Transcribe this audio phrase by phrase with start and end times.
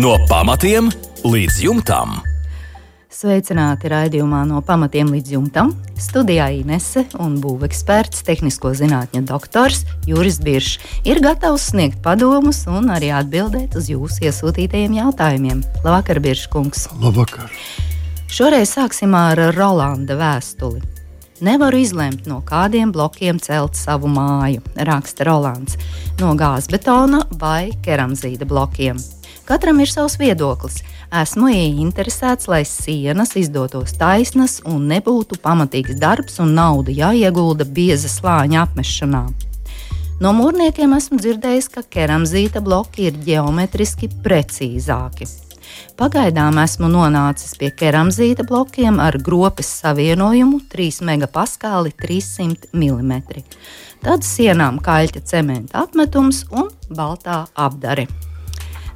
[0.00, 0.86] No pamatiem
[1.20, 2.14] līdz jumtam.
[3.12, 5.74] Sveicināti raidījumā no pamatiem līdz jumtam.
[6.00, 13.12] Studijā Inese un būveksperts, tehnisko zinātņu doktors Juris Biršs ir gatavs sniegt padomus un arī
[13.12, 15.60] atbildēt uz jūsu iesūtītajiem jautājumiem.
[15.84, 16.88] Labvakar, Birškungs!
[17.02, 17.52] Labvakar!
[18.32, 20.80] Šoreiz sāksim ar Rolanda vēstuli.
[21.44, 25.76] Nevaru izlemt, no kādiem blokiem celt savu māju, raksta Rolands.
[26.22, 28.96] No gāzbetona vai keramzīta blokiem.
[29.44, 30.80] Katram ir savs viedoklis.
[31.12, 38.62] Esmu ieinteresēts, lai sienas izdotos taisnas un nebūtu pamatīgs darbs un nauda jāiegulda bieza slāņa
[38.66, 39.26] apmešanā.
[40.22, 45.26] No mūrniekiem esmu dzirdējis, ka keramzīta bloki ir geometriski precīzāki.
[45.98, 53.44] Pagaidām esmu nonācis pie keramzīta blokiem ar gropes savienojumu 3 megapaskāli 300 mm.
[54.02, 58.08] Tad sienām kaļķa cementa apmetums un baltā apdare.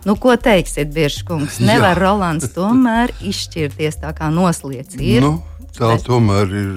[0.04, 1.60] Nu, ko teiksiet, Biržkungs?
[1.68, 2.02] Nevar Jā.
[2.04, 4.98] Rolands tomēr izšķirties tā kā noslēdz.
[5.24, 5.36] Nu.
[5.76, 6.76] Tā bet tomēr ir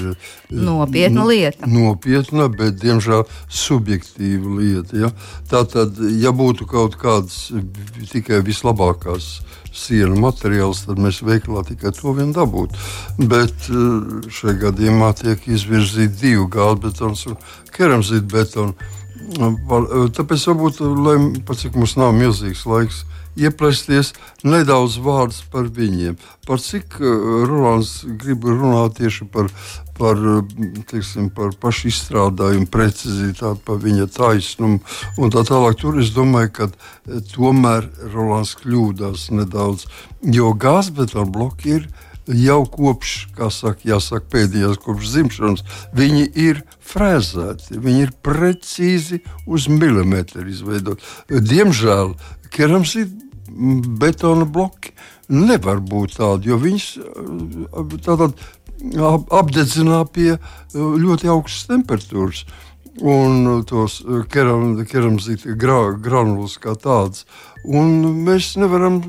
[0.52, 1.68] nopietna lieta.
[1.72, 4.98] Nopietna, bet diemžēl subjektīva lieta.
[5.06, 5.12] Ja?
[5.48, 7.48] Tā tad, ja būtu kaut kādas
[8.12, 9.38] tikai vislabākās
[9.76, 12.76] sienu materiāls, tad mēs veikalā tikai to vien dabūtu.
[13.30, 17.40] Bet eh, šajā gadījumā tiek izvirzīti divi gāzbetons un
[17.76, 18.90] keramzīta betona.
[19.30, 23.04] Tāpēc varbūt, lai pat cik mums nav milzīgs laiks,
[23.40, 26.18] ieplēsties nedaudz vārdus par viņiem.
[26.48, 29.52] Par cik uh, Rolands grib runāt tieši par,
[30.00, 30.20] par,
[30.92, 34.82] teiksim, par pašu izstrādājumu, precizitāti, par viņa taisnumu
[35.20, 35.80] un tā tālāk.
[35.80, 36.70] Tur es domāju, ka
[37.34, 39.88] tomēr Rolands kļūdās nedaudz,
[40.24, 41.90] jo gāzbetona bloki ir
[42.30, 45.64] jau kopš, kā saka, jāsaka, pēdējās kopš dzimšanas,
[45.98, 51.06] viņi ir frēzēti, viņi ir precīzi uz milimetru izveidoti.
[51.30, 52.14] Diemžēl
[52.54, 53.10] kerams ir
[54.00, 54.94] betona bloki
[55.30, 58.40] nevar būt tādi, jo viņas eh, tātad
[59.36, 60.42] apdedzinā pie eh,
[60.76, 62.46] ļoti augstas temperatūras.
[63.00, 67.26] Un tos eh, keram, keramzīta granulas kā tādas.
[67.66, 69.02] Mēs nevaram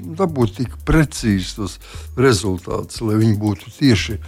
[0.00, 1.76] dabūt tik precīzi tos
[2.18, 4.18] rezultātus, lai viņi būtu tieši,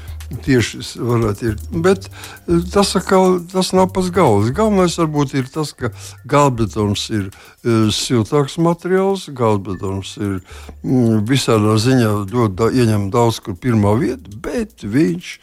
[0.45, 1.57] tieši varētu ir.
[1.85, 4.55] Bet eh, tas, atkal, tas nav pats galvenais.
[4.57, 5.93] Galvenais varbūt ir tas, ka
[6.29, 10.39] galbetons ir uh, siltāks materiāls, galbetons ir
[10.83, 15.37] mm, visādā ziņā ļoti da, ieņem daudz kur pirmā vieta, bet viņš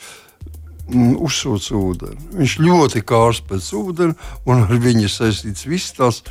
[0.90, 2.24] Mm, uzsūc ūdeni.
[2.40, 6.22] Viņš ļoti kārs pēc ūdens, un ar viņu saistīts visas tās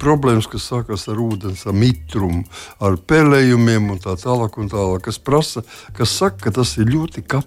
[0.00, 2.46] problēmas, kas sākas ar ūdens ar mitrumu,
[2.80, 4.56] ar pelējumiem un tā tālāk.
[4.56, 5.66] Un tālāk kas prasa,
[5.98, 7.44] kas saka, ka tas ir ļoti kap,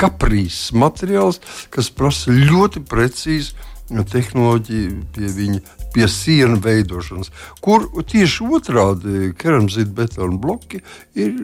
[0.00, 1.40] kaprīzs materiāls,
[1.74, 3.56] kas prasa ļoti precīzi
[3.88, 5.60] tehnoloģiju pie viņa,
[5.94, 7.30] pie sienu veidošanas,
[7.64, 10.82] kur tieši otrādi keramzīta betona bloki
[11.16, 11.38] ir.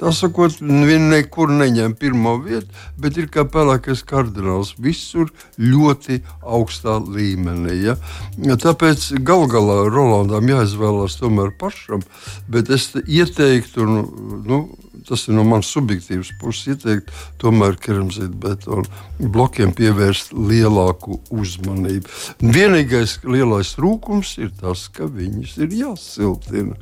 [0.00, 2.68] Tā sakot, viņi nekur neņem pirmo vietu,
[3.00, 4.74] bet ir kā pelēkais kardināls.
[4.80, 5.28] Visur
[5.60, 7.74] ļoti augstā līmenī.
[7.84, 7.96] Ja?
[8.38, 12.04] Tāpēc gal galā Rolandam jāizvēlās tomēr pašam,
[12.48, 14.06] bet es ieteiktu, nu,
[14.48, 14.62] nu,
[15.08, 17.12] tas ir no manas subjektīvas puses, ieteikt
[17.42, 22.10] tomēr keramzīta betona blokiem pievērst lielāku uzmanību.
[22.42, 26.78] Vienīgais lielais trūkums ir tas, ka viņas ir jāsiltina.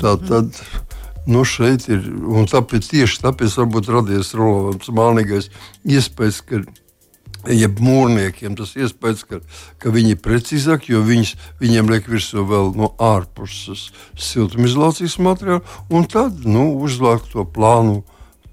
[0.00, 0.62] Tā tad.
[1.26, 5.48] Nu, šeit ir, un tāpēc tieši tāpēc varbūt radies Rolands mānīgais
[5.82, 6.60] iespējas, ka
[7.52, 9.40] jeb mūrniekiem tas iespējas, ka,
[9.82, 16.08] ka viņi ir precīzāki, jo viņas, viņiem liek virsū vēl no ārpuses siltumizolācijas materiālu, un
[16.10, 18.02] tad nu, uzliek to plānu,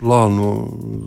[0.02, 0.52] plānu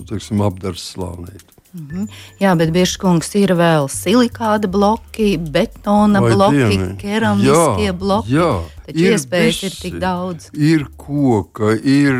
[0.08, 1.44] teiksim, apdars slānīt.
[1.76, 2.08] Mm -hmm.
[2.40, 6.96] Jā, bet bieži kungs ir vēl silikāta bloki, betona Vai bloki, dieni.
[6.96, 8.32] keramiskie jā, bloki.
[8.32, 10.48] Jā, Taču ir iespējas visi, ir tik daudz.
[10.54, 12.14] Ir koka, ir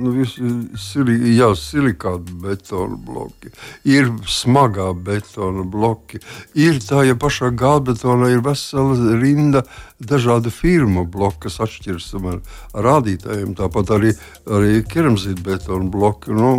[0.00, 0.46] nu, visi,
[0.78, 3.50] sili, jā, silikāta betona bloki,
[3.88, 6.22] ir smagā betona bloki.
[6.54, 9.64] Ir tā, ja pašā gāzbetonā ir vesela rinda
[10.00, 12.38] dažādu firmu bloku, kas atšķiras ar
[12.86, 13.52] rādītājiem.
[13.58, 14.14] Tāpat arī,
[14.48, 16.32] arī keramzīta betona bloki.
[16.32, 16.54] Nu,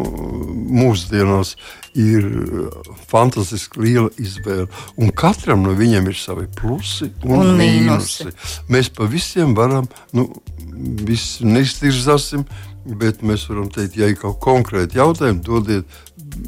[0.71, 1.55] mūsdienās
[1.97, 2.27] ir
[3.09, 4.67] fantastiski liela izvēle.
[5.01, 8.29] Un katram no viņiem ir savi plusi un, un mīnusi.
[8.81, 9.85] Mēs pa visiem varam,
[10.17, 10.23] nu,
[11.05, 12.47] visu neiztirzāsim,
[12.97, 15.99] bet mēs varam teikt, ja ir kaut konkrēti jautājumi, dodiet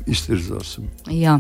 [0.10, 0.88] iztirzāsim.
[1.14, 1.36] Jā,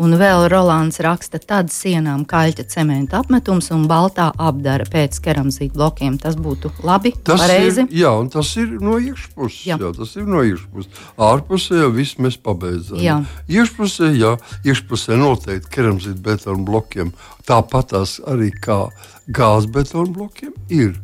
[0.00, 6.16] un vēl Rolands raksta, tad sienām kaļķa cementa apmetums un baltā apdara pēc keramzīta blokiem.
[6.22, 7.84] Tas būtu labi, tas pareizi.
[7.90, 9.60] Ir, jā, un tas ir no iekšpuses.
[9.68, 9.76] Jā.
[9.82, 11.04] jā, tas ir no iekšpuses.
[11.28, 13.02] Ārpusē jau viss mēs pabeidzām.
[13.04, 13.20] Jā.
[13.52, 14.32] Iekšpusē, jā,
[14.64, 17.12] iekšpusē noteikti keramzīta betona blokiem.
[17.48, 18.86] Tāpat tās arī kā
[19.28, 20.94] gāzbetona blokiem ir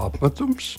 [0.00, 0.78] apmetums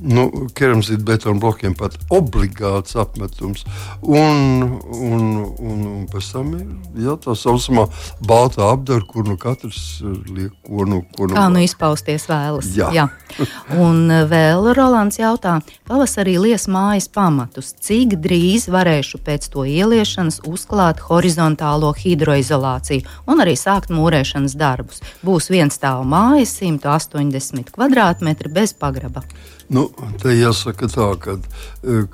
[0.00, 3.64] nu, keramzīta betona blokiem pat obligāts apmetums.
[4.02, 4.64] Un,
[4.94, 5.24] un,
[5.58, 6.66] un, un pēc tam ir
[7.04, 7.88] jā, tā saucamā
[8.24, 11.36] balta apdara, kur nu katrs liek ko nu, ko nu.
[11.36, 12.70] Kā nu izpausties vēlas.
[12.76, 12.90] Jā.
[12.94, 13.08] jā.
[13.78, 15.58] Un eh, vēl Rolands jautā,
[15.88, 17.74] pavasarī lies mājas pamatus.
[17.84, 25.02] Cik drīz varēšu pēc to ieliešanas uzklāt horizontālo hidroizolāciju un arī sākt mūrēšanas darbus?
[25.24, 29.24] Būs viens stāv mājas, 180 kvadrātmetri bez pagraba.
[29.68, 29.84] Nu,
[30.22, 31.34] te jāsaka tā, ka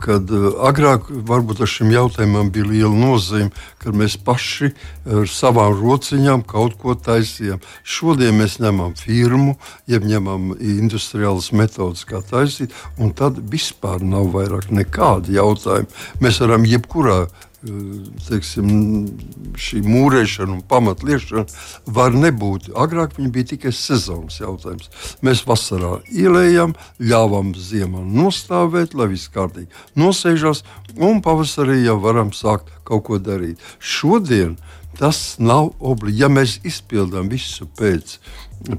[0.02, 4.72] kad e, agrāk varbūt ar šim jautājumam bija liela nozīme, kad mēs paši
[5.06, 7.62] ar savām rociņām kaut ko taisījām.
[7.86, 9.54] Šodien mēs ņemam firmu,
[9.90, 15.90] jeb ņemam industriālas metodas, kā taisīt, un tad vispār nav vairāk nekādu jautājumu.
[16.24, 17.20] Mēs varam jebkurā
[18.28, 18.68] teiksim,
[19.56, 21.44] šī mūrēšana un pamatliešana
[21.96, 22.70] var nebūt.
[22.76, 24.90] Agrāk viņa bija tikai sezonas jautājums.
[25.24, 29.70] Mēs vasarā ielējām, ļāvām ziemā nostāvēt, lai viss kārtīgi
[30.00, 30.64] nosēžās,
[30.96, 33.62] un pavasarī jau varam sākt kaut ko darīt.
[33.80, 34.58] Šodien
[34.98, 36.20] tas nav obligāti.
[36.20, 38.18] Ja mēs izpildām visu pēc,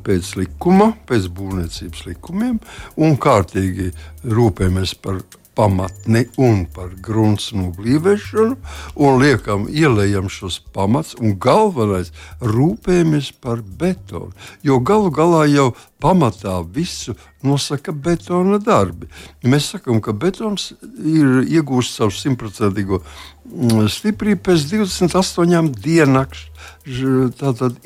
[0.06, 2.62] pēc likuma, pēc būvniecības likumiem
[2.96, 3.92] un kārtīgi
[4.24, 5.24] rūpējamies par
[5.56, 8.57] pamatni un par grunts noblīvēšanu,
[8.96, 12.12] un liekam, ielējam šos pamats, un galvenais
[12.44, 14.34] rūpējamies par betonu.
[14.63, 15.72] Jo galu galā jau
[16.06, 17.16] pamatā visu
[17.46, 19.07] nosaka betona darbi.
[19.46, 26.50] Mēs sakām, ka betons ir iegūst savu simtprocentīgo mm, stiprību pēc 28 diennakts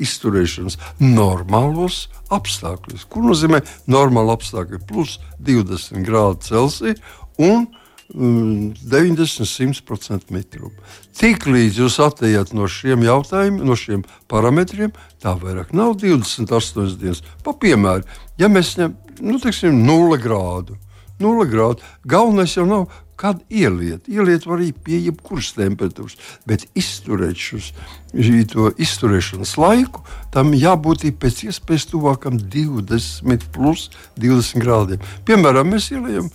[0.00, 3.06] izturēšanas normālos apstākļos.
[3.10, 4.82] Ko nozīmē normāli apstākļi?
[4.88, 6.96] Plus 20 grādi Celsija
[7.40, 7.68] un
[8.10, 10.74] 90-100% mm, mitrumu.
[11.20, 14.90] Tiklīdz jūs attējat no šiem jautājumiem, no šiem parametriem,
[15.22, 17.22] tā vairāk nav 28 dienas.
[17.46, 18.08] Pa piemēru,
[18.40, 20.76] ja mēs ņemam nu, teiksim, 0 grādu,
[21.20, 22.90] 0 grādu, galvenais jau nav.
[23.20, 26.14] Kad ieliet, ieliet var arī pie jebkuras temperatūras,
[26.48, 30.00] bet izturēt šo izturēšanas laiku,
[30.32, 35.04] tam jābūt pēc iespējas tuvākam 20, plus 20 grādiem.
[35.28, 36.32] Piemēram, mēs ieliekam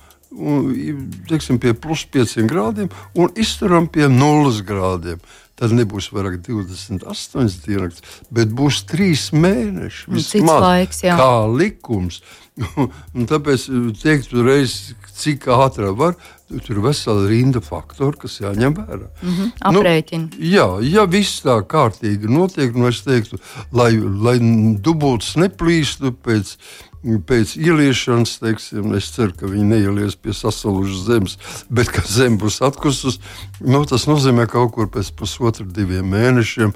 [1.30, 5.20] teiksim, pie plus 5 grādiem un izturam pie 0 grādiem.
[5.56, 10.10] Tad nebūs vairāk 28 dienas, bet būs 3 mēneši.
[10.12, 11.16] Vismaz, laiks, jā.
[11.16, 12.20] kā likums.
[13.16, 13.70] un tāpēc
[14.02, 14.76] teikt, reiz,
[15.16, 16.18] cik ātrāk var,
[16.52, 19.08] tur ir vesela rinda faktoru, kas jāņem vērā.
[19.22, 20.28] Mm -hmm, aprēķini.
[20.36, 23.40] Nu, jā, ja viss tā kārtīgi notiek, nu es teiktu,
[23.72, 24.38] lai, lai
[24.76, 26.56] dubults neplīstu pēc
[27.28, 31.38] pēc ieliešanas, teiksim, es ceru, ka viņi neielies pie sasalušas zemes,
[31.70, 33.20] bet ka zeme būs atkusus,
[33.62, 36.76] nu, tas nozīmē kaut kur pēc pusotra, diviem mēnešiem.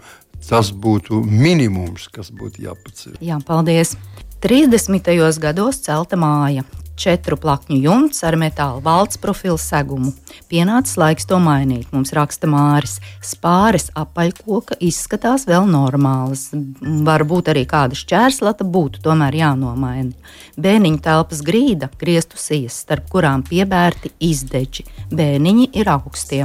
[0.49, 3.17] Tas būtu minimums, kas būtu jāpaceļ.
[3.19, 3.97] Jā, paldies!
[4.39, 5.03] 30.
[5.43, 6.63] gados celta māja
[6.99, 10.11] četru plakņu jumts ar metāla valsts profilu segumu.
[10.51, 12.97] Pienācis laiks to mainīt, mums raksta Māris.
[13.25, 16.49] Spāres apaļkoka izskatās vēl normālas.
[16.81, 20.13] Varbūt arī kāda šķērslata būtu tomēr jānomaina.
[20.59, 24.85] Bēniņu telpas grīda, griestu sijas, starp kurām piebērti izdeģi.
[25.15, 26.43] Bēniņi ir augstie.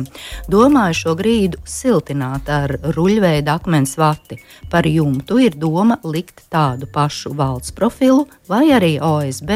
[0.50, 4.38] Domāju šo grīdu siltināt ar ruļveida akmens vati.
[4.70, 9.52] Par jumtu ir doma likt tādu pašu valsts profilu vai arī OSB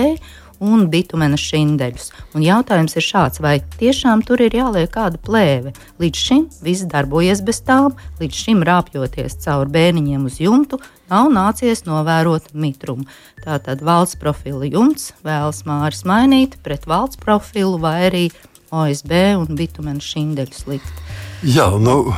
[0.65, 2.11] un bitumena šindeļus.
[2.37, 5.75] Un jautājums ir šāds, vai tiešām tur ir jāliek kāda plēve?
[6.03, 10.81] Līdz šim viss darbojies bez tām, līdz šim rāpjoties cauri bēniņiem uz jumtu,
[11.11, 13.09] nav nācies novērot mitrumu.
[13.45, 18.27] Tātad valsts profila jumts vēlas māris mainīt pret valsts profilu vai arī
[18.75, 21.03] OSB un bitumena šindeļus likt.
[21.47, 22.09] Jā, nu,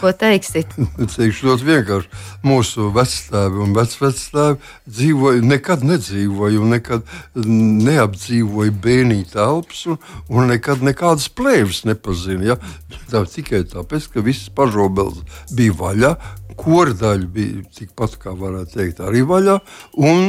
[0.00, 0.72] ko teiksit?
[1.14, 2.22] Teikšu ļoti vienkārši.
[2.42, 11.28] Mūsu vecāki un vecvecāki dzīvoja, nekad nedzīvoja nekad neapdzīvoja bērnu telpas un, un nekad nekādas
[11.30, 12.54] plēves nepazina.
[12.54, 12.58] Ja?
[13.12, 15.22] Tā, tikai tāpēc, ka viss pažobels
[15.54, 16.16] bija vaļā,
[16.54, 19.56] Kordaļa bija tikpat, kā varētu teikt, arī vaļā.
[19.98, 20.28] Un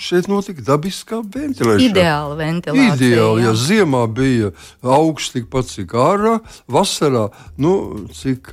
[0.00, 1.86] šeit notika dabiskā ventilēšana.
[1.86, 2.96] Ideāla ventilācija.
[2.96, 4.52] Ideāli, ja ziemā bija
[4.84, 6.36] augsts tikpat, cik ārā,
[6.72, 7.26] vasarā,
[7.62, 7.65] nu,
[8.16, 8.50] cik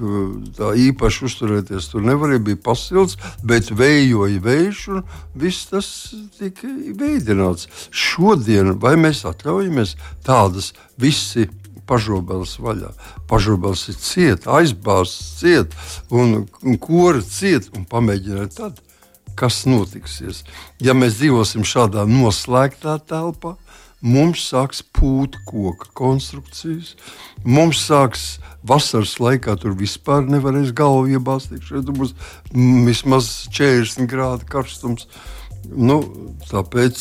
[0.58, 5.02] tā īpaši uzturēties tur nevarēja, bija pasilts, bet vējoja vējš un
[5.40, 5.90] viss tas
[6.38, 7.70] tika veidināts.
[7.90, 11.50] Šodien vai mēs atļaujamies tādas visi
[11.90, 12.94] pažobels vaļā.
[13.30, 15.76] Pažobels ir ciet, aizbāzts ciet,
[16.12, 18.80] un, un kori ciet, un pamēģiniet tad,
[19.40, 20.44] kas notiksies.
[20.84, 23.56] Ja mēs dzīvosim šādā noslēgtā telpā,
[24.04, 26.94] mums sāks pūt koka konstrukcijas,
[27.44, 28.26] mums sāks
[28.68, 31.56] vasaras laikā tur vispār nevarēs galvu iebāzt.
[31.64, 32.14] Šeit būs
[32.54, 35.08] vismaz 40 grādi karstums.
[35.72, 36.02] Nu,
[36.50, 37.00] tāpēc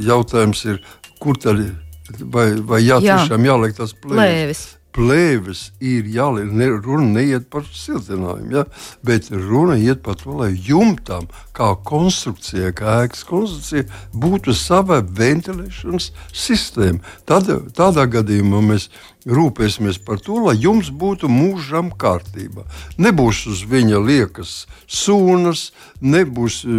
[0.00, 0.80] jautājums ir,
[1.20, 1.78] kur tad ir?
[2.26, 3.20] Vai, vai jā, Jā.
[3.20, 4.16] tiešām jāliek tas plēvis?
[4.18, 4.62] Plēvis.
[4.90, 6.50] Plēvis ir jāliek.
[6.50, 8.64] Ne, runa neiet par siltinājumu, ja?
[9.06, 16.10] bet runa iet par to, lai jumtam, kā konstrukcijai, kā ēkas konstrukcijai, būtu sava ventilēšanas
[16.34, 17.04] sistēma.
[17.28, 18.88] Tad, tādā gadījumā mēs
[19.30, 22.64] rūpēsimies par to, lai jums būtu mūžam kārtībā.
[22.98, 25.68] Nebūs uz viņa liekas sūnas,
[26.00, 26.72] nebūs uh,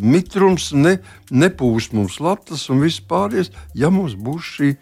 [0.00, 0.98] mitrums, ne,
[1.30, 4.72] nepūs mums latas un viss pārējais, ja mums būs šī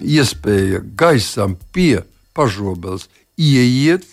[0.00, 2.00] iespēja gaisam pie
[2.36, 4.06] pažobeles ieiet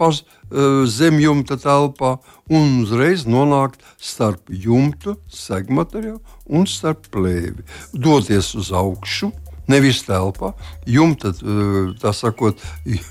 [0.00, 2.16] paz, uh, zem jumta telpā
[2.48, 7.66] un uzreiz nonākt starp jumtu, segmateriālu un starp plēvi.
[7.92, 9.30] Doties uz augšu,
[9.70, 10.54] nevis telpā.
[10.88, 12.62] Jumta, uh, tā sakot,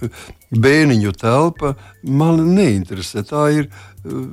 [0.66, 3.24] bēniņu telpa man neinteresē.
[3.30, 4.24] Tā ir uh,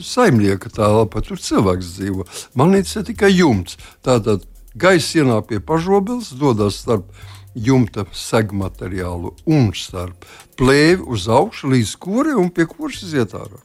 [0.00, 2.24] saimnieka telpa, tur cilvēks dzīvo.
[2.56, 3.76] Man interesē tikai jumts.
[4.06, 4.48] Tātad
[4.80, 7.39] gaisa ienāk pie pažobeles, dodas starp jumta
[8.12, 10.24] segmateriālu un starp
[10.56, 13.58] plēvi uz augšu līdz kūrei un pie kuras iziet ārā.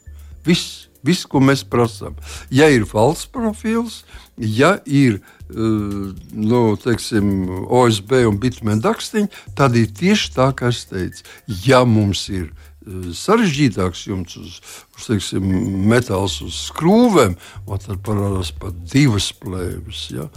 [0.46, 2.14] Viss, viss, ko mēs prasām.
[2.50, 4.04] Ja ir valsts profils,
[4.36, 10.84] ja ir uh, nu, teiksim, OSB un bitmēna dakstiņi, tad ir tieši tā, kā es
[10.86, 11.24] teicu.
[11.66, 12.52] Ja mums ir
[12.86, 14.58] sarežģītāks jumts uz,
[14.96, 15.46] uz teiksim,
[15.90, 17.34] metāls uz skrūvēm,
[17.82, 20.06] tad parādās pat divas plēves.
[20.14, 20.28] Ja?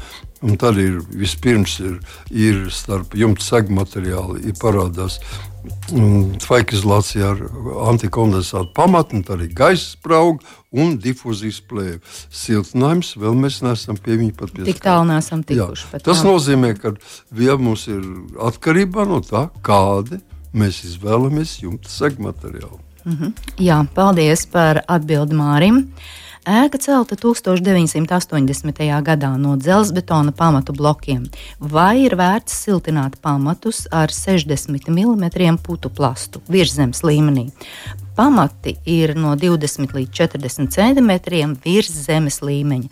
[0.46, 2.00] Un tad ir vispirms ir,
[2.32, 5.20] ir starp jumta segmateriāli ir parādās
[6.39, 7.41] tvaikizolācija ar
[7.89, 12.00] antikondensātu pamatu, tad ir gaisa sprauga un difūzijas plēve.
[12.32, 14.79] Siltinājums vēl mēs neesam pie viņa pat pieskārušies.
[14.79, 15.89] Tik tālu neesam tikuši.
[15.91, 16.32] Jā, tas nav.
[16.32, 16.94] nozīmē, ka
[17.44, 18.06] ja mums ir
[18.48, 20.22] atkarībā no tā, kādi
[20.53, 22.79] mēs izvēlamies jumta segmateriālu.
[23.58, 25.86] Jā, paldies par atbildi Mārim.
[26.50, 28.79] Ēka celta 1980.
[29.06, 31.27] gadā no dzelzbetona pamatu blokiem.
[31.60, 37.50] Vai ir vērts siltināt pamatus ar 60 mm putu plastu virszemes līmenī?
[38.20, 41.12] Pamati ir no 20 līdz 40 cm
[41.64, 42.90] virs zemes līmeņa.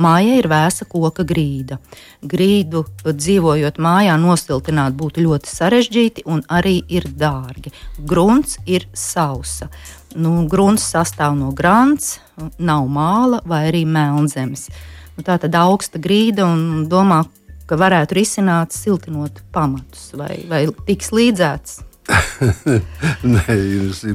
[0.00, 1.76] Mājai ir vēsa koka grīda.
[2.24, 7.74] Grīdu dzīvojot mājā nosiltināt būtu ļoti sarežģīti un arī ir dārgi.
[8.08, 9.68] Grunts ir sausa.
[10.16, 12.16] Nu, grunts sastāv no grāns,
[12.56, 14.70] nav māla vai arī melnzemes.
[15.12, 17.20] Nu, tā tad augsta grīda un domā,
[17.68, 21.89] ka varētu risināt siltinot pamatus vai, vai tiks līdzēts.
[23.34, 23.56] Nē,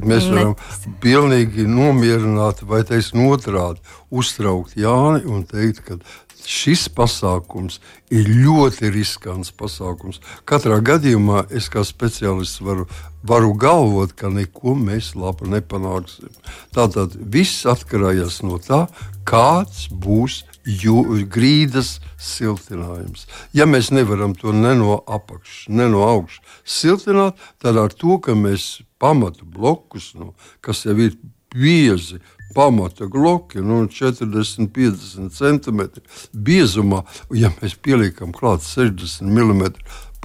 [0.03, 0.55] mēs varam
[1.03, 5.99] pilnīgi nomierināt, vai teiksim, otrādi uztraukt Jāni un teikt, ka
[6.45, 7.79] šis pasākums
[8.13, 10.21] ir ļoti riskants pasākums.
[10.45, 12.85] Katrā gadījumā es kā speciālists varu,
[13.25, 16.29] varu galvot, ka neko mēs labi nepanāksim.
[16.75, 18.85] Tātad viss atkarīgs no tā,
[19.25, 23.27] kāds būs grīdas siltinājums.
[23.53, 28.33] Ja mēs nevaram to ne no apakšas, ne no augšas siltināt, tad ar to, ka
[28.33, 31.17] mēs pamatu blokus, nu, kas jau ir
[31.53, 32.19] biezi,
[32.55, 36.03] pamata bloki, nu, 40, 50 centimetri
[36.33, 37.03] biezumā,
[37.35, 39.69] ja mēs pieliekam klāt 60 mm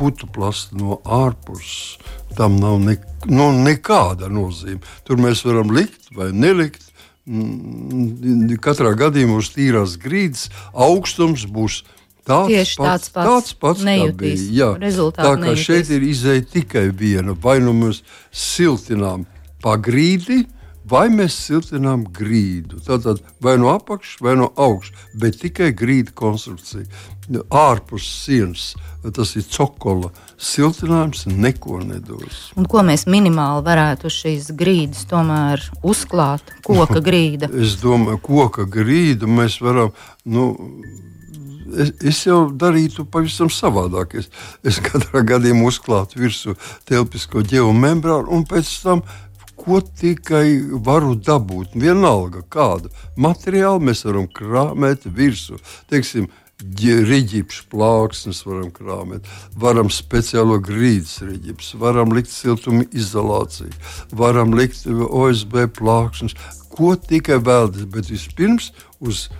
[0.00, 1.98] putu plastu no ārpuses,
[2.38, 2.96] tam nav ne,
[3.28, 4.80] nu, nekāda nozīme.
[5.04, 6.86] Tur mēs varam likt vai nelikt.
[7.30, 11.82] Mm, Katrā gadījumā uz tīrās grīdas augstums būs
[12.26, 13.28] tāds Tieši tāds pats.
[13.28, 14.46] tāds pats kā Nejutīs.
[14.50, 14.70] bija.
[15.14, 15.64] Tā kā nejutīs.
[15.64, 17.36] šeit ir izēja tikai viena.
[17.38, 19.26] Vai nu mēs siltinām
[19.62, 20.42] pa grīdi,
[20.90, 22.80] vai mēs siltinām grīdu.
[22.86, 26.86] Tātad vai no apakšas, vai no augšas, bet tikai grīda konstrukcija.
[27.54, 28.72] Ārpus sienas
[29.14, 30.10] tas ir cokola.
[30.40, 32.48] Siltinājums neko nedos.
[32.58, 36.56] Un ko mēs minimāli varētu šīs grīdas tomēr uzklāt?
[36.66, 37.50] Koka grīda.
[37.54, 39.94] Es domāju, koka grīdu mēs varam.
[40.24, 40.52] Nu,
[41.70, 44.16] Es, es jau darītu pavisam savādāk.
[44.18, 44.26] Es,
[44.66, 46.56] es katrā gadījumā uzklātu virsū
[46.88, 49.04] telpisko geomembrānu un pēc tam
[49.60, 51.76] ko tikai varu dabūt.
[51.78, 52.90] Vienalga, kādu
[53.20, 55.60] materiālu mēs varam krāpēt virsū.
[55.90, 59.24] Teiksim, Rīģips plāksnes varam krāpēt,
[59.56, 63.72] varam speciālo grīdas rīģips, varam likt siltuma izolāciju,
[64.12, 66.36] varam likt OSB plāksnes,
[66.68, 67.88] ko tikai vēlaties.
[67.88, 69.30] Bet vispirms uz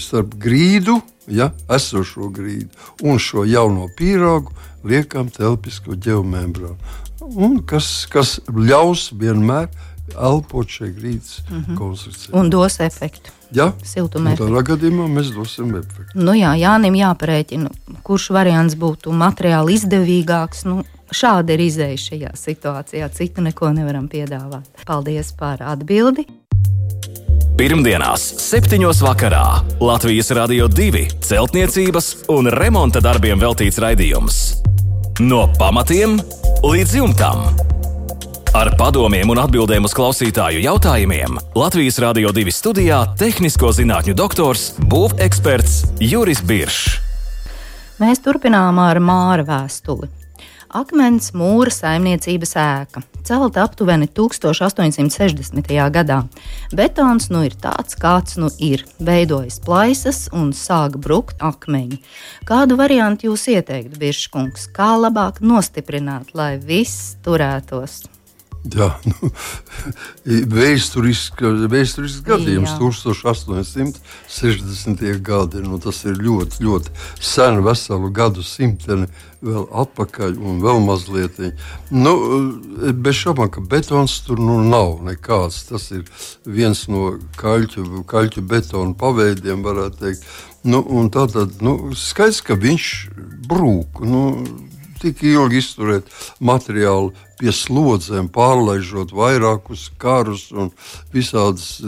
[0.00, 2.72] starp grīdu, ja, esošo grīdu
[3.04, 4.54] un šo jauno pīrāgu
[4.88, 6.78] liekam telpisko geomembrānu.
[7.22, 9.68] Un kas, kas ļaus vienmēr
[10.12, 11.78] elpot šai grīdas mm -hmm.
[11.78, 12.40] konstrukcijai.
[12.40, 13.30] Un dos efektu.
[13.52, 13.72] Ja?
[13.84, 16.12] Siltuma Un Tādā gadījumā mēs dosim efektu.
[16.14, 17.70] Nu jā, Jānim jāparēķina,
[18.02, 20.64] kurš variants būtu materiāli izdevīgāks.
[20.64, 23.08] Nu, šāda ir izēja šajā situācijā.
[23.12, 24.64] Citu neko nevaram piedāvāt.
[24.86, 26.26] Paldies par atbildi.
[27.56, 28.80] Pirmdienās, 7.
[29.02, 34.62] vakarā Latvijas Rādio 2 celtniecības un remonta darbiem veltīts raidījums
[35.20, 36.16] No pamatiem
[36.62, 37.40] līdz jumtam.
[38.54, 45.98] Ar padomiem un atbildēm uz klausītāju jautājumiem Latvijas Rādio 2 studijā- tehnisko zinātņu doktors, būveksperts
[45.98, 47.00] Juris Biršs.
[47.98, 50.08] Mēs turpinām ar māra vēstuli.
[50.70, 55.72] Akmens mūra saimniecības ēka, celta aptuveni 1860.
[55.94, 56.22] gadā.
[56.72, 58.84] Betons nu ir tāds, kāds nu ir.
[59.02, 62.02] Veidojas plaisas un sāk brukt akmeņi.
[62.48, 64.68] Kādu variantu jūs ieteiktu, Biržkungs?
[64.76, 68.02] Kā labāk nostiprināt, lai viss turētos?
[68.62, 69.26] Jā, nu,
[70.54, 72.78] vēsturisks gadījums, Jā.
[72.78, 75.02] 1860.
[75.26, 75.58] gadi.
[75.66, 79.10] Nu, tas ir ļoti, ļoti sen, veselu gadu simteni
[79.42, 81.34] vēl atpakaļ un vēl mazliet.
[81.90, 82.14] Nu,
[82.94, 85.66] bez šaubām, ka betons tur nu nav nekāds.
[85.66, 86.06] Tas ir
[86.46, 90.22] viens no kaļķu, kaļķu betona paveidiem, varētu teikt.
[90.62, 93.10] Nu, Tātad nu, skaidrs, ka viņš
[93.50, 94.06] brūk.
[94.06, 94.46] Nu,
[95.02, 96.08] tik ilgi izturēt
[96.40, 100.70] materiālu pie slodzēm, pārlaižot vairākus karus un
[101.14, 101.80] visādas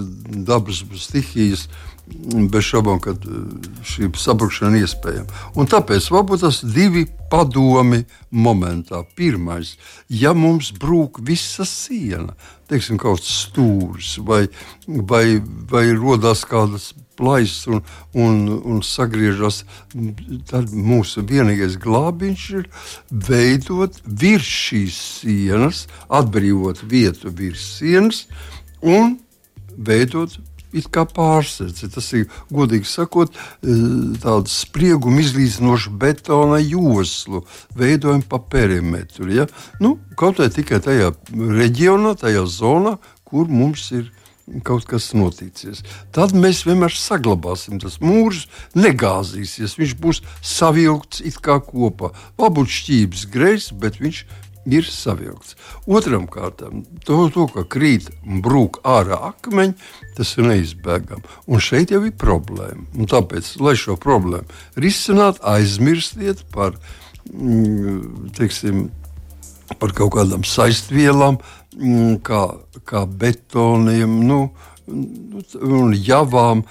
[0.46, 1.68] dabas stihijas.
[2.04, 5.44] Bez šaubām, ka eh, šī sabrukšana ir iespējama.
[5.56, 9.00] Un tāpēc varbūt tas divi padomi momentā.
[9.16, 9.74] Pirmais,
[10.12, 12.36] ja mums brūk visa siena,
[12.68, 14.44] teiksim, kaut kāds stūris vai,
[14.86, 17.80] vai, vai rodas kādas plaisas un,
[18.12, 19.62] un, un sagriežas,
[20.50, 22.68] tad mūsu vienīgais glābiņš ir
[23.30, 28.26] veidot virs šīs sienas, atbrīvot vietu virs sienas
[28.82, 29.16] un
[29.76, 30.36] veidot
[30.74, 31.90] it kā pārsēdzi.
[31.94, 33.34] Tas ir, godīgi sakot,
[34.24, 37.44] tāds sprieguma izlīdzinošs betona joslu,
[37.78, 39.30] veidojam pa perimetru.
[39.32, 39.48] Ja?
[39.82, 44.10] Nu, kaut vai tikai tajā reģionā, tajā zonā, kur mums ir
[44.64, 45.80] kaut kas noticis.
[46.12, 48.44] Tad mēs vienmēr saglabāsim tas mūrs,
[48.76, 49.78] negāzīsies.
[49.80, 52.12] Viņš būs savilkts it kā kopā.
[52.40, 54.24] Varbūt šķības greizs, bet viņš
[54.70, 55.56] ir savilkts.
[55.86, 59.76] Otram kārtam, to, to ka krīt un brūk ārā akmeņi,
[60.16, 61.24] tas ir neizbēgami.
[61.50, 62.86] Un šeit jau ir problēma.
[62.96, 64.46] Un tāpēc, lai šo problēmu
[64.80, 66.78] risinātu, aizmirstiet par,
[67.32, 68.88] mm, teiksim,
[69.80, 71.40] par kaut kādām saistvielām,
[71.74, 72.44] Mm, kā,
[72.86, 74.20] kā betoniem.
[74.28, 74.52] Nu,
[74.86, 76.62] un javām.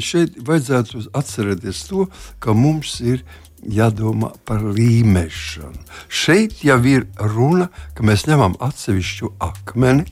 [0.00, 2.06] Šeit vajadzētu atcerēties to,
[2.40, 3.26] ka mums ir
[3.68, 5.84] jādomā par līmēšanu.
[6.08, 10.08] Šeit jau ir runa, ka mēs ņemam atsevišķu akmeni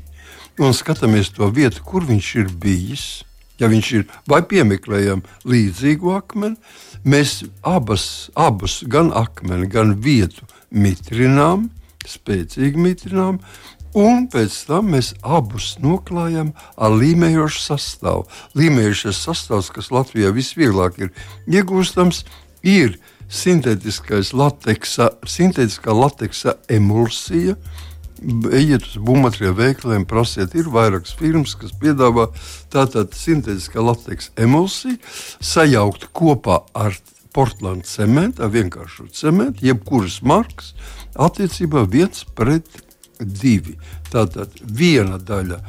[0.60, 3.08] un skatāmies to vietu, kur viņš ir bijis.
[3.60, 6.56] Ja viņš ir vai piemeklējam līdzīgu akmeni,
[7.04, 11.68] mēs abas, abus, gan akmeni, gan vietu mitrinām,
[12.08, 13.42] spēcīgi mitrinām,
[13.90, 18.28] Un pēc tam mēs abus noklājam ar līmējošu sastāvu.
[18.54, 21.10] Līmējošais sastāvs, kas Latvijā visvieglāk ir
[21.50, 22.22] iegūstams,
[22.62, 23.00] ir
[24.34, 27.56] lateksa, sintētiskā lateksa emulsija.
[28.52, 32.26] Ejiet uz būvmateriālu veikaliem, prasiet, ir vairākas firmas, kas piedāvā
[32.72, 34.98] tādu sintētiskā lateksa emulsiju,
[35.40, 36.98] sajaukt kopā ar
[37.30, 40.74] Portugāles cementu, ar vienkāršu cementu, jebkuras markas,
[41.14, 42.66] attiecībā viens pret
[43.20, 43.76] divi.
[44.10, 45.60] Tātad viena daļa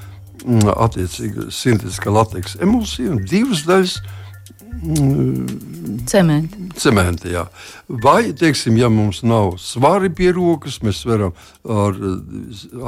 [0.46, 4.00] mm, attiecīgi sintētiskā lateksa emulsija un divas daļas.
[6.08, 6.58] Cementi.
[6.80, 7.44] Cementi jā.
[8.02, 11.36] Vai, teiksim, ja mums nav svari pie rokas, mēs varam
[11.68, 11.98] ar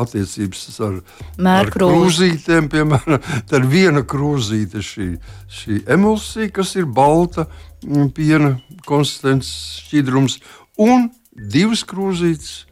[0.06, 1.00] attiecības ar,
[1.54, 5.10] ar krūzītēm, piemēram, tad viena krūzīte šī,
[5.60, 7.48] šī emulsija, kas ir balta
[7.86, 8.56] mm, piena
[8.88, 10.40] konsistences šķidrums,
[10.82, 12.64] un divas krūzītes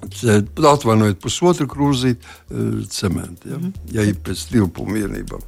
[0.00, 3.72] Atvainojiet, pusotru krūzīti eh, cementa, ja, mm.
[3.92, 5.42] ja ir pēc divpūmu vienībām.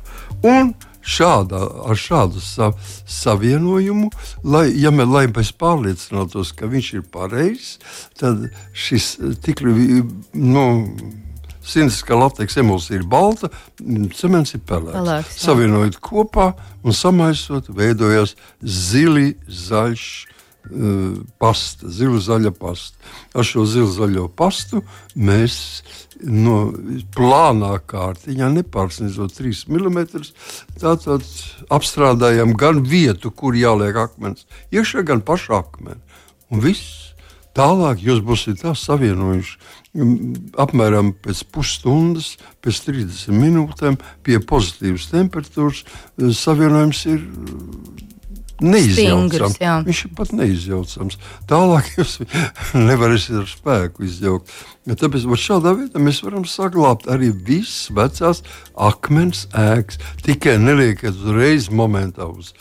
[0.44, 1.60] Un šādā,
[1.90, 2.72] ar šādu sa,
[3.08, 4.10] savienojumu,
[4.44, 7.76] lai, ja mē, lai mēs pārliecinātos, ka viņš ir pareizs,
[8.18, 9.64] tad šis tik
[10.32, 10.66] nu,
[11.62, 13.46] Sintiskā lateks emulsija ir balta,
[14.18, 14.96] cements ir pelēks.
[14.98, 16.48] pelēks Savienojot kopā
[16.82, 18.34] un samaisot, veidojas
[18.66, 20.08] zili, zaļš,
[21.42, 22.96] pasta, zila zaļa pasta.
[23.34, 24.82] Ar šo zilu zaļo pastu
[25.14, 25.82] mēs
[26.22, 26.70] no
[27.16, 30.00] plānā kārtiņā, nepārsniedzot 3 mm,
[30.80, 31.26] tātad
[31.72, 36.00] apstrādājam gan vietu, kur jāliek akmens, iekšā gan pašu akmeni.
[36.52, 37.14] Un viss
[37.56, 39.58] tālāk jūs būsiet tā savienojuši.
[39.92, 47.26] Mm, apmēram pēc pusstundas, pēc 30 minūtēm, pie pozitīvas temperatūras, eh, savienojums ir
[48.64, 49.58] neizjaucams.
[49.86, 51.18] Viņš ir pat neizjaucams.
[51.50, 52.18] Tālāk jūs
[52.76, 54.52] nevarēsiet ar spēku izjaukt.
[54.88, 58.42] Ja tāpēc šādā veidā mēs varam saglabāt arī visas vecās
[58.74, 60.00] akmens ēkas.
[60.26, 62.52] Tikai neliekat uzreiz momentā uz.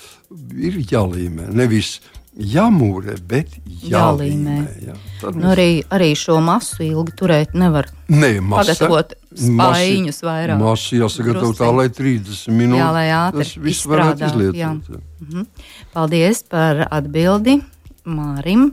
[0.56, 1.50] Ir jālīmē.
[1.52, 1.98] Nevis
[2.38, 4.58] jāmūrē, bet jālīmē.
[4.86, 4.96] Jā.
[5.36, 7.90] Nu, arī, arī šo masu ilgi turēt nevar.
[8.10, 10.62] Nē, masa, pagatavot spaiņus vairāk.
[10.62, 12.80] Masu jāsagatavo tā, lai 30 minūtes.
[12.82, 14.62] Jā, lai ātri tas viss varētu izlietot.
[14.62, 14.72] Jā.
[14.88, 15.04] Jā.
[15.28, 15.46] Mhm.
[15.94, 17.60] Paldies par atbildi
[18.06, 18.72] Mārim.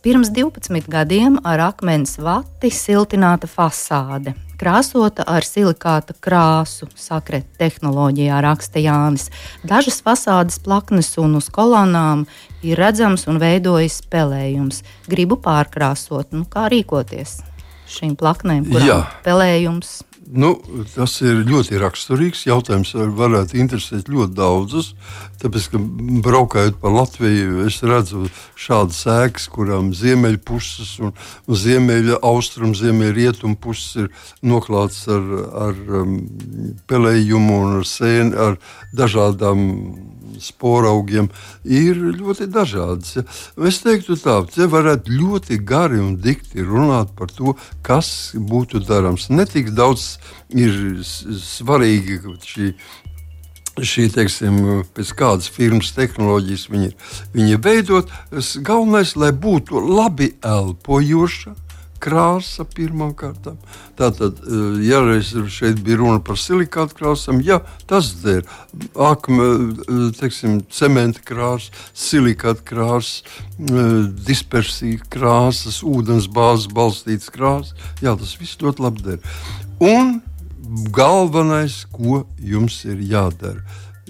[0.00, 8.82] Pirms 12 gadiem ar akmens vati siltināta fasāde, krāsota ar silikāta krāsu, sakret tehnoloģijā, raksta
[8.82, 9.30] Jānis.
[9.64, 12.26] Dažas fasādes plaknes un uz kolonām
[12.66, 14.84] ir redzams un veidojas spēlējums.
[15.10, 17.40] Gribu pārkrāsot, nu, kā rīkoties
[17.90, 19.96] šīm plaknēm, kurām spēlējums
[20.30, 20.52] Nu,
[20.94, 22.92] tas ir ļoti raksturīgs jautājums.
[22.94, 24.92] Varētu interesēt ļoti daudzus.
[25.42, 25.80] Tāpēc, ka
[26.26, 28.28] braukājot pa Latviju, es redzu
[28.60, 31.14] šādas ēkas, kurām ziemeļpuses un
[31.48, 35.26] ziemeļa austrumu, ziemeļa rietumu puses ir noklāts ar,
[35.66, 36.14] ar um,
[36.90, 38.60] pelējumu un ar, sēni, ar
[38.94, 39.66] dažādām
[40.40, 41.28] sporaugiem
[41.64, 43.16] ir ļoti dažādas.
[43.18, 43.24] Ja.
[43.68, 49.28] Es teiktu, tā, te varētu ļoti gari un dikti runāt par to, kas būtu darāms.
[49.32, 50.19] Ne tik daudz
[50.50, 52.72] ir svarīgi šī
[53.80, 56.92] šī, teiksim, pēc kādas firmas tehnoloģijas viņi,
[57.32, 58.12] viņi veidot.
[58.66, 61.54] Galvenais, lai būtu labi elpojoša,
[62.00, 63.58] krāsa pirmām kārtām.
[63.98, 68.42] Tātad, eh, ja šeit bija runa par silikātu krāsām, jā, tas der.
[68.96, 73.22] Akme, eh, cementa krāsa, silikāta krāsa,
[73.60, 77.74] eh, dispersija krāsas, ūdens bāzes balstītas krāsas.
[78.00, 79.18] Jā, tas viss ļoti labi der.
[79.80, 80.18] Un
[80.92, 83.62] galvenais, ko jums ir jādara,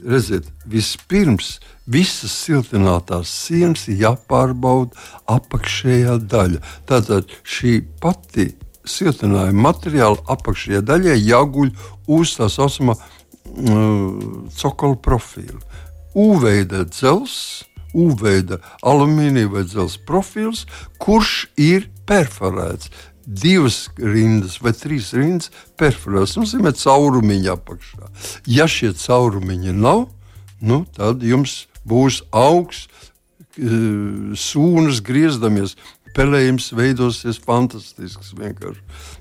[0.03, 1.59] redziet, vispirms
[1.91, 4.99] visas siltinātās sienas ir jāpārbauda
[5.31, 6.61] apakšējā daļa.
[6.91, 8.51] Tātad šī pati
[8.83, 11.73] siltinājuma materiāla apakšējā daļai jāguļ
[12.19, 14.13] uz tā saucamā uh,
[14.59, 15.61] cokola profila.
[16.19, 20.67] U-veida dzelzs, U-veida alumīnija vai dzelzs profils,
[21.03, 22.91] kurš ir perforēts.
[23.27, 26.35] Divas rindas vai trīs rindas perforēts.
[26.35, 28.11] Tas nozīmē caurumiņa apakšā.
[28.49, 30.07] Ja šie caurumiņi nav,
[30.61, 33.11] nu, tad jums būs augsts,
[33.57, 35.77] sūnas griezdamies.
[36.11, 38.33] Pelējums veidosies fantastisks.
[38.35, 38.81] Vienkārši.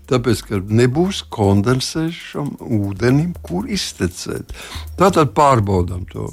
[0.10, 4.56] Tāpēc, ka nebūs kondensēšana ūdenim, kur iztecēt.
[4.98, 6.32] Tātad pārbaudām to.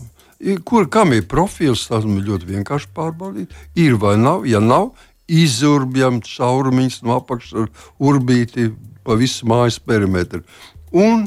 [0.65, 3.53] Kur, kam ir profils, tas ir ļoti vienkārši pārbaudīt.
[3.77, 4.95] Ir vai nav, ja nav,
[5.29, 8.71] izurbjam caurumiņus no apakšas ar urbīti
[9.07, 10.43] pa visu mājas perimetru.
[10.93, 11.27] Un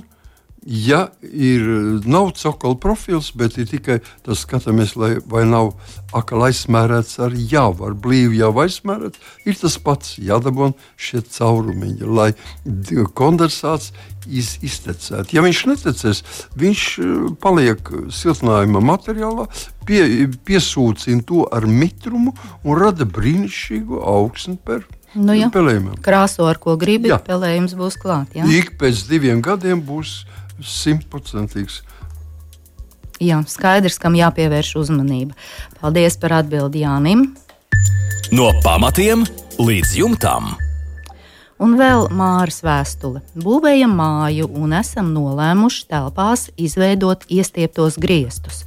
[0.66, 1.64] ja ir,
[2.06, 5.74] nav cokola profils, bet ir tikai tas skatāmies, lai, vai nav
[6.16, 12.32] akal aizsmērēts ar jau, ar blīvu jau aizsmērēts, ir tas pats jādabon šie caurumiņi, lai
[13.18, 13.94] kondensāts
[14.28, 15.38] iz, iztecētu.
[15.38, 16.24] Ja viņš netecēs,
[16.60, 19.48] viņš eh, paliek siltinājuma materiālā,
[19.88, 24.84] pie, piesūcina to ar mitrumu un rada brīnišķīgu augsni par
[25.16, 25.98] nu, pelējumiem.
[26.06, 28.36] Krāso, ar ko gribi, pelējums būs klāt.
[28.38, 28.46] Ja?
[28.46, 30.24] Ik pēc diviem gadiem būs
[30.66, 31.82] simtprocentīgs.
[33.20, 35.36] Jā, skaidrs, kam jāpievērš uzmanība.
[35.82, 37.28] Paldies par atbildi Jānim.
[38.32, 39.26] No pamatiem
[39.60, 40.54] līdz jumtam.
[41.60, 43.20] Un vēl māras vēstule.
[43.36, 48.62] Būvējam māju un esam nolēmuši telpās izveidot iestieptos griestus.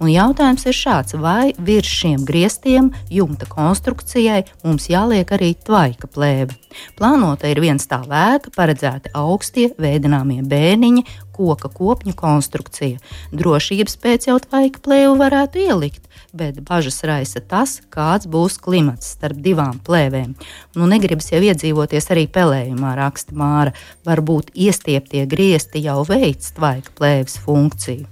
[0.00, 6.54] Un jautājums ir šāds, vai virs šiem griestiem, jumta konstrukcijai, mums jāliek arī tvaika plēve.
[6.96, 11.04] Plānota ir viens tā vēka, paredzēti augstie veidināmie bēniņi,
[11.38, 12.98] koka kopņu konstrukcija.
[13.32, 16.04] Drošības pēc jau tvaika plēvu varētu ielikt,
[16.36, 20.34] bet bažas raisa tas, kāds būs klimats starp divām plēvēm.
[20.76, 23.74] Nu, negribas jau iedzīvoties arī pelējumā, raksta Māra.
[24.08, 28.06] Varbūt iestieptie griezti jau veids tvaika plēves funkciju.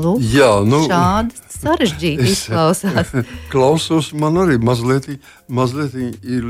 [0.00, 3.12] Lūk, Jā, nu, šādi sarežģīti izklausās.
[3.52, 5.08] Klausos, man arī mazliet,
[5.48, 6.48] mazliet ir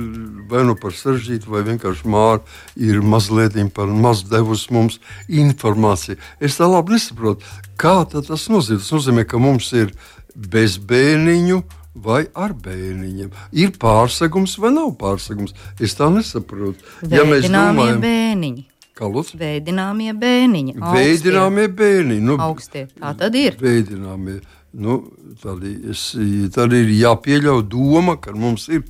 [0.50, 2.40] vai nu par sarežģītu, vai vienkārši māra
[2.76, 6.18] ir mazliet par maz devusi mums informāciju.
[6.40, 7.44] Es tā labi nesaprotu,
[7.80, 8.80] kā tas nozīmē.
[8.80, 9.94] Tas nozīmē, ka mums ir
[10.34, 11.62] bez bērniņu.
[12.00, 15.56] Vai ar bērniņiem ir pārsegums vai nav pārsegums?
[15.82, 16.78] Es tā nesaprotu.
[17.10, 18.70] Ja mēs domājam, bērniņi.
[19.00, 20.74] Veidināmie bēniņi.
[20.76, 22.20] Veidināmie bēniņi.
[22.20, 22.86] Nu, augstie.
[23.00, 23.56] Tā tad ir.
[23.60, 24.40] Veidināmie.
[24.72, 25.00] Nu,
[25.42, 26.12] tad, es,
[26.54, 28.84] tad ir jāpieļauj doma, ka mums ir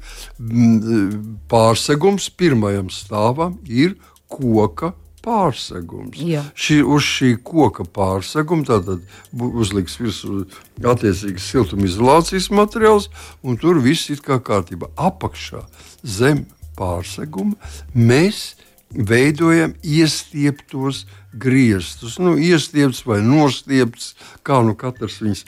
[1.49, 3.97] pārsegums pirmajam stāvam, ir
[4.29, 4.93] koka
[5.25, 6.21] pārsegums.
[6.57, 8.89] Šī, uz šī koka pārseguma tad
[9.33, 10.45] uzliks virsū
[10.81, 14.93] attiecīgs siltumizolācijas materiāls, un tur viss ir kā kārtībā.
[15.01, 15.65] Apakšā
[16.05, 16.45] zem
[16.79, 17.57] pārseguma
[17.95, 18.55] mēs
[18.91, 22.19] veidojam iestieptos griestus.
[22.19, 24.15] Nu, iestiepts vai nostiepts,
[24.47, 25.45] kā nu katrs viņus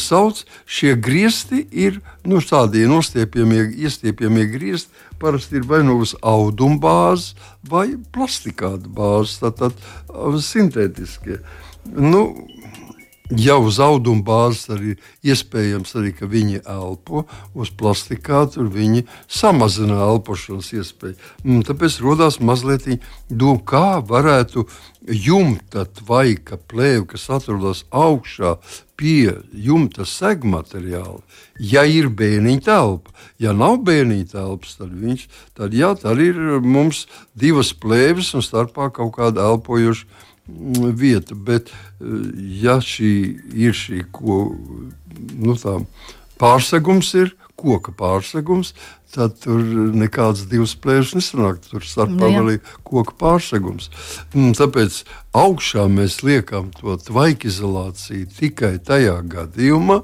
[0.00, 0.42] sauc.
[0.64, 4.92] Šie griesti ir nu, tādi nostiepjamie, iestiepjamie griesti.
[5.20, 9.76] Parasti ir vai nu uz auduma bāzes, vai plastikāta bāzes, tātad
[10.44, 11.40] sintētiskie.
[11.86, 12.26] Nu,
[13.30, 14.92] Ja uz auduma bāzes arī
[15.26, 17.24] iespējams, arī, ka viņi elpo
[17.58, 21.16] uz plastikā, tur viņi samazina elpošanas iespēju.
[21.42, 22.86] Un tāpēc radās mazliet
[23.26, 24.68] doma, kā varētu
[25.10, 28.56] jumta tvaika plēve, kas atrodas augšā
[28.96, 31.18] pie jumta segmateriāla,
[31.58, 33.10] ja ir bērniņa telpa.
[33.42, 35.26] Ja nav bērniņa telpas, tad, viņš,
[35.58, 40.06] tad, jā, tad ir mums divas plēves un starpā kaut kāda elpojoša
[40.46, 41.34] vieta.
[41.34, 41.72] Bet,
[42.62, 43.12] ja šī
[43.54, 44.54] ir šī ko,
[45.36, 45.80] nu, tā,
[46.40, 48.74] pārsegums, ir koka pārsegums,
[49.14, 49.62] tad tur
[49.96, 51.62] nekāds divs plēšs nesanāk.
[51.64, 53.88] Tur starpā nu, ir koka pārsegums.
[54.34, 55.00] Tāpēc
[55.36, 60.02] augšā mēs liekam to tvaikizolāciju tikai tajā gadījumā,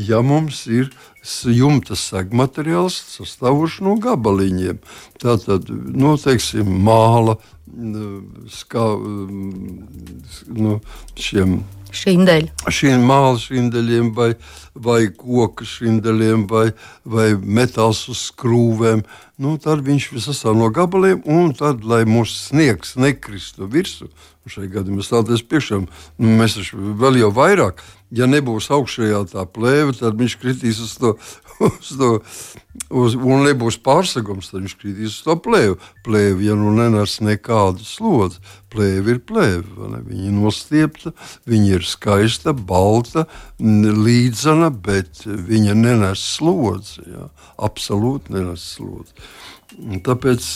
[0.00, 0.90] ja mums ir
[1.24, 4.80] jumta segmateriāls sastāvošs no gabaliņiem.
[5.22, 7.38] Tātad, nu, teiksim, māla,
[8.52, 8.84] skā,
[10.54, 10.78] nu,
[11.16, 11.62] šiem
[11.98, 12.70] šindeļu.
[12.72, 14.32] Šiem māla šindeļiem, vai,
[14.74, 16.68] vai koku šindeļiem, vai,
[17.04, 19.04] vai metāls uz skrūvēm.
[19.42, 24.10] Nu, tad viņš sastāv no gabaliem, un tad, lai mūsu sniegs nekristu virsmu,
[24.46, 27.80] šai gadījumā stāties priekšā, nu, mēs taču vēl jau vairāk,
[28.14, 31.16] ja nebūs augšējā tā plēve, tad viņš kritīs uz to
[31.60, 32.10] uz to,
[32.90, 35.78] uz, un nebūs pārsegums, tad viņš kritīs uz to plēvi.
[36.06, 38.42] Plēvi, ja nu nenes nekādu slodzi,
[38.74, 39.88] plēvi ir plēvi.
[40.10, 41.14] Viņa ir nostiepta,
[41.50, 43.26] viņa ir skaista, balta,
[43.60, 47.06] līdzena, bet viņa nenes slodzi.
[47.14, 47.30] Ja?
[47.70, 49.16] Absolūti nenes slodzi.
[50.06, 50.52] Tāpēc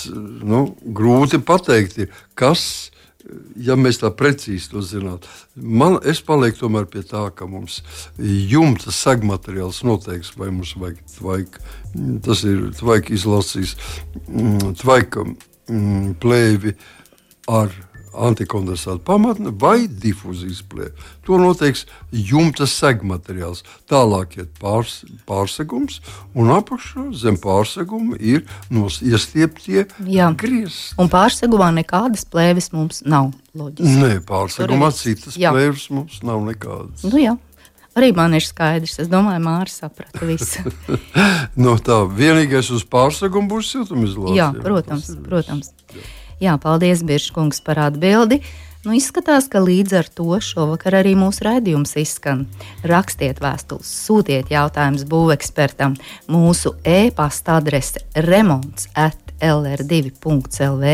[0.46, 2.04] nu, grūti pateikt,
[2.38, 2.98] kas ir
[3.58, 7.80] ja mēs tā precīzi to zinātu, man, es palieku tomēr pie tā, ka mums
[8.18, 11.64] jumta segmateriāls noteiks, vai mums vajag tvaika.
[12.24, 13.74] Tas ir tvaika izlasījis,
[14.26, 16.74] mm, tvaika mm, plēvi
[17.48, 17.72] ar
[18.14, 20.92] antikondensāta pamatne vai difūzijas plēve.
[21.26, 23.64] To noteiks jumta segmateriāls.
[23.90, 26.00] Tālāk ir pārs, pārsegums,
[26.38, 28.44] un apakšā zem pārseguma ir
[29.04, 29.86] iestieptie
[30.38, 30.96] griezti.
[31.00, 33.32] Un pārsegumā nekādas plēves mums nav.
[33.58, 33.98] Loģiski.
[33.98, 35.50] Nē, pārsegumā citas jā.
[35.54, 37.02] plēves mums nav nekādas.
[37.08, 37.34] Nu, jā.
[37.98, 39.00] Arī man ir skaidrs.
[39.02, 40.62] Es domāju, Mārcis saprata visu.
[41.64, 44.38] no tā vienīgais uz pārsegumu būs siltumizolācija.
[44.38, 45.10] Jā, protams.
[45.26, 45.72] protams.
[45.96, 46.06] Jā.
[46.38, 48.42] Jā, paldies, Biržkungs, par atbildi.
[48.86, 52.44] Nu, izskatās, ka līdz ar to šovakar arī mūsu raidījums izskan.
[52.86, 55.96] Rakstiet vēstules, sūtiet jautājumus būvekspertam.
[56.30, 60.92] Mūsu e-pasta adrese remonds at lr2.lv,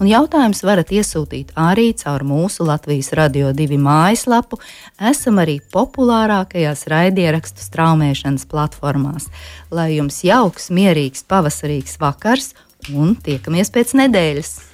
[0.00, 4.58] un jautājumus varat iesūtīt arī caur mūsu Latvijas Radio 2 mājaslapu.
[5.10, 9.30] Esam arī populārākajās raidierakstu straumēšanas platformās.
[9.74, 12.54] Lai jums jauks, mierīgs, pavasarīgs vakars,
[12.94, 14.73] un tiekamies pēc nedēļas!